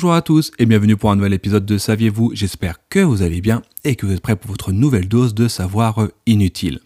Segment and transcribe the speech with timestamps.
[0.00, 2.30] Bonjour à tous et bienvenue pour un nouvel épisode de Saviez-vous?
[2.32, 5.46] J'espère que vous allez bien et que vous êtes prêts pour votre nouvelle dose de
[5.46, 6.80] savoir inutile.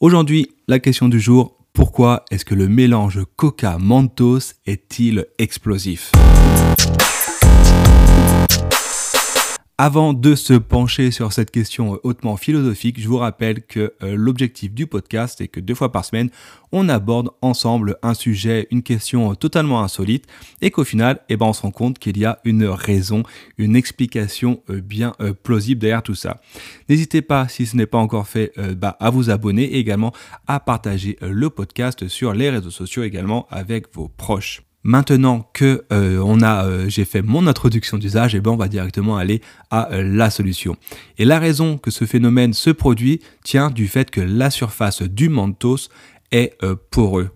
[0.00, 6.12] Aujourd'hui, la question du jour, pourquoi est-ce que le mélange Coca-Mentos est-il explosif?
[9.80, 14.72] Avant de se pencher sur cette question hautement philosophique, je vous rappelle que euh, l'objectif
[14.74, 16.30] du podcast est que deux fois par semaine,
[16.72, 20.26] on aborde ensemble un sujet, une question totalement insolite,
[20.62, 23.22] et qu'au final, eh ben, on se rend compte qu'il y a une raison,
[23.56, 26.40] une explication euh, bien euh, plausible derrière tout ça.
[26.88, 30.12] N'hésitez pas, si ce n'est pas encore fait, bah, à vous abonner et également
[30.48, 34.67] à partager le podcast sur les réseaux sociaux également avec vos proches.
[34.84, 39.16] Maintenant que euh, euh, j'ai fait mon introduction d'usage, et eh ben on va directement
[39.16, 40.76] aller à euh, la solution.
[41.18, 45.28] Et la raison que ce phénomène se produit tient du fait que la surface du
[45.28, 45.88] mentos
[46.30, 46.56] est
[46.90, 47.30] poreux.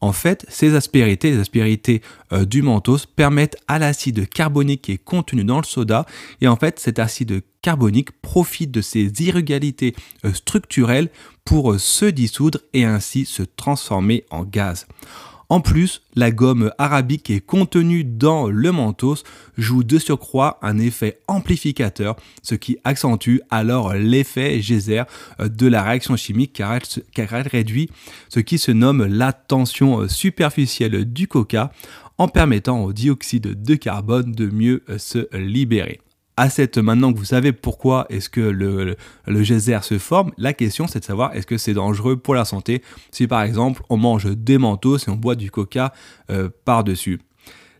[0.00, 2.00] En fait, ces aspérités, les aspérités
[2.46, 6.06] du mentos permettent à l'acide carbonique qui est contenu dans le soda,
[6.40, 9.94] et en fait cet acide carbonique profite de ces irrégalités
[10.32, 11.10] structurelles
[11.44, 14.86] pour se dissoudre et ainsi se transformer en gaz.
[15.50, 19.24] En plus, la gomme arabique qui est contenue dans le mentos
[19.56, 25.04] joue de surcroît un effet amplificateur, ce qui accentue alors l'effet geyser
[25.40, 27.88] euh, de la réaction chimique car elle, réduit
[28.28, 31.72] ce qui se nomme la tension euh, superficielle du coca
[32.18, 36.00] en permettant au dioxyde de carbone de mieux euh, se libérer
[36.38, 38.96] à maintenant que vous savez pourquoi est-ce que le,
[39.42, 42.82] geyser se forme, la question c'est de savoir est-ce que c'est dangereux pour la santé
[43.10, 45.92] si par exemple on mange des manteaux, si on boit du coca
[46.30, 47.20] euh, par-dessus.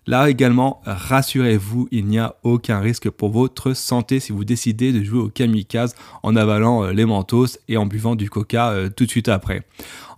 [0.08, 5.04] Là également, rassurez-vous, il n'y a aucun risque pour votre santé si vous décidez de
[5.04, 9.04] jouer au kamikaze en avalant euh, les mentos et en buvant du coca euh, tout
[9.04, 9.62] de suite après.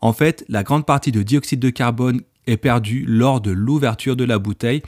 [0.00, 4.25] En fait, la grande partie de dioxyde de carbone est perdue lors de l'ouverture de
[4.25, 4.83] la bouteille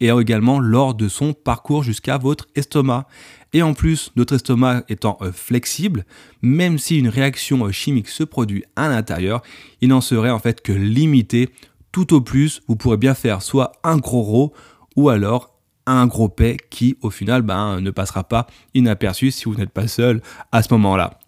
[0.00, 3.06] et également lors de son parcours jusqu'à votre estomac.
[3.52, 6.04] Et en plus, notre estomac étant euh, flexible,
[6.40, 9.42] même si une réaction euh, chimique se produit à l'intérieur,
[9.80, 11.50] il n'en serait en fait que limité.
[11.92, 14.52] Tout au plus, vous pourrez bien faire soit un gros ro
[14.94, 19.56] ou alors un gros paix qui au final ben, ne passera pas inaperçu si vous
[19.56, 20.22] n'êtes pas seul
[20.52, 21.18] à ce moment-là.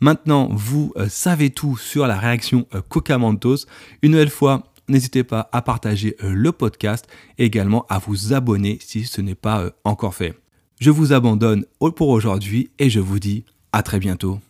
[0.00, 3.66] Maintenant, vous euh, savez tout sur la réaction Coca-Mentos.
[4.02, 7.06] Une nouvelle fois, n'hésitez pas à partager euh, le podcast
[7.38, 10.34] et également à vous abonner si ce n'est pas euh, encore fait.
[10.80, 11.64] Je vous abandonne
[11.96, 14.40] pour aujourd'hui et je vous dis à très bientôt.